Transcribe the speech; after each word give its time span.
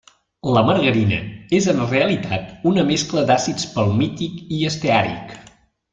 La 0.53 0.61
margarina 0.67 1.19
és 1.57 1.67
en 1.75 1.83
realitat 1.91 2.49
una 2.71 2.85
mescla 2.89 3.27
d'àcids 3.33 3.69
palmític 3.77 4.41
i 4.61 4.63
esteàric. 4.71 5.37